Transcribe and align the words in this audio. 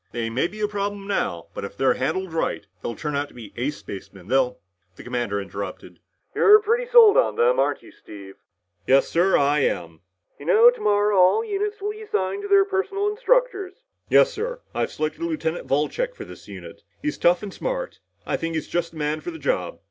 They 0.13 0.31
may 0.31 0.47
be 0.47 0.59
a 0.61 0.67
problem 0.67 1.05
now, 1.05 1.45
but 1.53 1.63
if 1.63 1.77
they're 1.77 1.93
handled 1.93 2.33
right, 2.33 2.65
they'll 2.81 2.95
turn 2.95 3.15
out 3.15 3.27
to 3.27 3.35
be 3.35 3.53
ace 3.55 3.77
spacemen, 3.77 4.29
they'll" 4.29 4.57
The 4.95 5.03
commander 5.03 5.39
interrupted. 5.39 5.99
"You're 6.33 6.59
pretty 6.59 6.87
sold 6.91 7.17
on 7.17 7.35
them, 7.35 7.59
aren't 7.59 7.83
you, 7.83 7.91
Steve?" 7.91 8.33
"Yes, 8.87 9.07
sir, 9.07 9.37
I 9.37 9.59
am." 9.59 9.99
"You 10.39 10.47
know, 10.47 10.71
tomorrow 10.71 11.15
all 11.19 11.43
the 11.43 11.49
units 11.49 11.79
will 11.83 11.91
be 11.91 12.01
assigned 12.01 12.41
to 12.41 12.47
their 12.47 12.65
personal 12.65 13.07
instructors." 13.09 13.75
"Yes, 14.09 14.33
sir. 14.33 14.61
And 14.73 14.81
I've 14.81 14.91
selected 14.91 15.21
Lieutenant 15.21 15.67
Wolcheck 15.67 16.15
for 16.15 16.25
this 16.25 16.47
unit. 16.47 16.81
He's 17.03 17.19
tough 17.19 17.43
and 17.43 17.53
smart. 17.53 17.99
I 18.25 18.37
think 18.37 18.55
he's 18.55 18.67
just 18.67 18.93
the 18.93 18.97
man 18.97 19.21
for 19.21 19.29
the 19.29 19.37
job." 19.37 19.77